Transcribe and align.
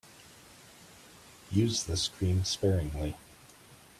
Use 1.51 1.83
this 1.83 2.07
cream 2.07 2.43
sparingly. 2.43 3.17